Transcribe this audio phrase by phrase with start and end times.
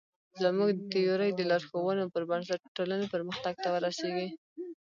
[0.41, 4.27] زموږ د تیورۍ د لارښوونو پر بنسټ ټولنې پرمختګ ته ورسېږي.